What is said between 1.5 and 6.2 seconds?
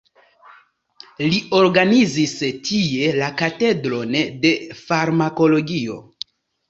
organizis tie la katedron de farmakologio.